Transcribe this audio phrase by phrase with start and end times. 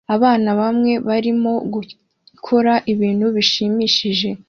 [0.15, 4.29] Abana bamwe barimo gukora ibintu bishimishije